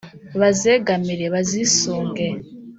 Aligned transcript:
bazegamire: 0.39 1.25
bazisunge 1.33 2.25